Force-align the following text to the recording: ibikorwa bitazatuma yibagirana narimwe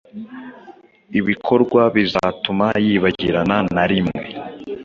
ibikorwa 1.19 1.81
bitazatuma 1.95 2.67
yibagirana 2.85 3.57
narimwe 3.75 4.23